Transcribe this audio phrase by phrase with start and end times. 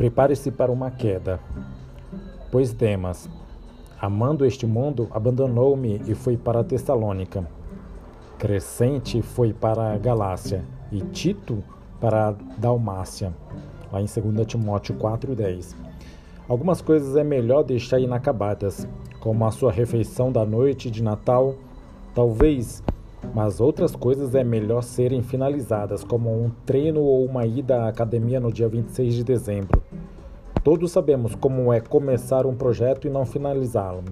[0.00, 1.38] Prepare-se para uma queda.
[2.50, 3.28] Pois Demas,
[4.00, 7.46] amando este mundo, abandonou-me e foi para Tessalônica.
[8.38, 11.62] Crescente foi para a Galácia e Tito
[12.00, 13.34] para a Dalmácia.
[13.92, 15.76] Lá em 2 Timóteo 4:10.
[16.48, 18.88] Algumas coisas é melhor deixar inacabadas,
[19.20, 21.56] como a sua refeição da noite de Natal,
[22.14, 22.82] talvez,
[23.34, 28.40] mas outras coisas é melhor serem finalizadas, como um treino ou uma ida à academia
[28.40, 29.82] no dia 26 de dezembro.
[30.62, 34.04] Todos sabemos como é começar um projeto e não finalizá-lo,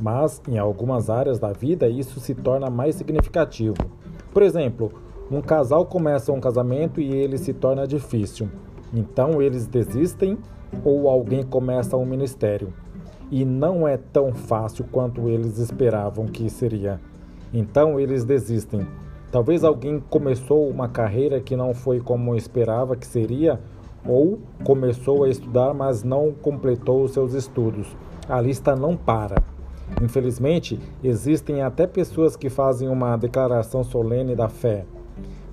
[0.00, 3.76] mas em algumas áreas da vida isso se torna mais significativo.
[4.32, 4.92] Por exemplo,
[5.30, 8.48] um casal começa um casamento e ele se torna difícil,
[8.92, 10.38] então eles desistem
[10.84, 12.72] ou alguém começa um ministério
[13.30, 17.00] e não é tão fácil quanto eles esperavam que seria.
[17.52, 18.86] Então eles desistem.
[19.30, 23.60] Talvez alguém começou uma carreira que não foi como esperava que seria
[24.04, 27.96] ou começou a estudar, mas não completou os seus estudos.
[28.28, 29.42] A lista não para.
[30.02, 34.84] Infelizmente, existem até pessoas que fazem uma declaração solene da fé,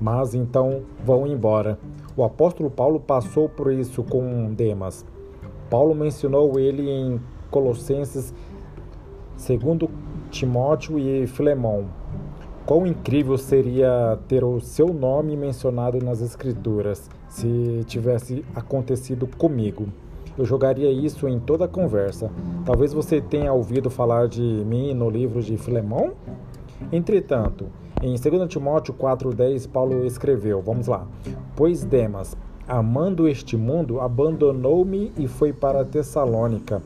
[0.00, 1.78] mas então vão embora.
[2.16, 5.04] O apóstolo Paulo passou por isso com Demas.
[5.68, 8.34] Paulo mencionou ele em Colossenses,
[9.36, 9.90] segundo
[10.30, 11.86] Timóteo e Filemão.
[12.64, 19.88] Quão incrível seria ter o seu nome mencionado nas Escrituras se tivesse acontecido comigo.
[20.38, 22.30] Eu jogaria isso em toda a conversa.
[22.64, 26.12] Talvez você tenha ouvido falar de mim no livro de Filemão?
[26.92, 27.66] Entretanto,
[28.00, 31.06] em 2 Timóteo 4,10, Paulo escreveu: Vamos lá.
[31.56, 32.36] Pois Demas,
[32.68, 36.80] amando este mundo, abandonou-me e foi para Tessalônica.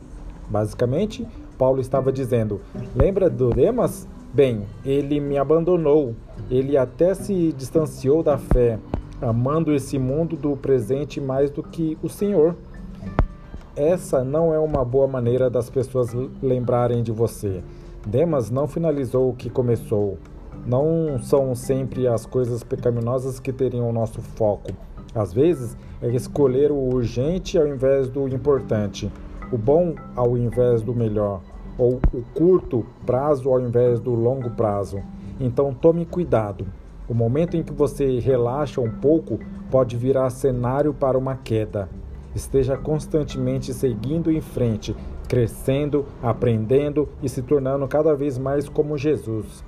[0.49, 1.27] Basicamente,
[1.57, 2.61] Paulo estava dizendo:
[2.95, 4.07] Lembra do Demas?
[4.33, 6.13] Bem, ele me abandonou.
[6.49, 8.77] Ele até se distanciou da fé
[9.21, 12.55] amando esse mundo do presente mais do que o Senhor.
[13.75, 17.63] Essa não é uma boa maneira das pessoas lembrarem de você.
[18.05, 20.17] Demas não finalizou o que começou.
[20.65, 24.71] Não são sempre as coisas pecaminosas que teriam o nosso foco.
[25.13, 29.11] Às vezes, é escolher o urgente ao invés do importante,
[29.51, 31.41] o bom ao invés do melhor,
[31.77, 35.01] ou o curto prazo ao invés do longo prazo.
[35.39, 36.65] Então, tome cuidado.
[37.07, 39.39] O momento em que você relaxa um pouco
[39.69, 41.89] pode virar cenário para uma queda.
[42.33, 44.95] Esteja constantemente seguindo em frente,
[45.27, 49.63] crescendo, aprendendo e se tornando cada vez mais como Jesus.